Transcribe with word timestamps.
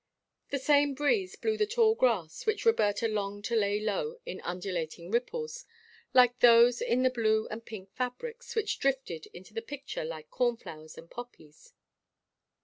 The 0.49 0.57
same 0.57 0.95
breeze 0.95 1.35
blew 1.35 1.57
the 1.57 1.67
tall 1.67 1.93
grass 1.93 2.47
which 2.47 2.65
Roberta 2.65 3.07
longed 3.07 3.45
to 3.45 3.55
lay 3.55 3.79
low 3.79 4.15
in 4.25 4.41
undulating 4.41 5.11
ripples 5.11 5.63
like 6.11 6.39
those 6.39 6.81
in 6.81 7.03
the 7.03 7.11
blue 7.11 7.47
and 7.51 7.63
pink 7.63 7.91
fabrics, 7.93 8.55
which 8.55 8.79
drifted 8.79 9.27
into 9.27 9.53
the 9.53 9.61
picture 9.61 10.03
like 10.03 10.31
cornflowers 10.31 10.97
and 10.97 11.07
poppies. 11.11 11.73